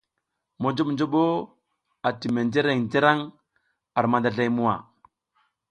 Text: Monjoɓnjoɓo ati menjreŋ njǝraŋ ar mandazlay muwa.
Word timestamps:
Monjoɓnjoɓo 0.61 1.21
ati 2.07 2.27
menjreŋ 2.35 2.77
njǝraŋ 2.85 3.19
ar 3.97 4.05
mandazlay 4.11 4.49
muwa. 4.55 4.75